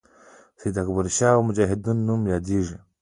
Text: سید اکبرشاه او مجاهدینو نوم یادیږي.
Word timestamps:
سید 0.59 0.75
اکبرشاه 0.83 1.33
او 1.35 1.41
مجاهدینو 1.49 2.03
نوم 2.07 2.21
یادیږي. 2.33 2.77